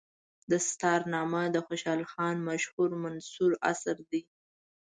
[0.51, 4.21] دستارنامه د خوشحال خان مشهور منثور اثر دی.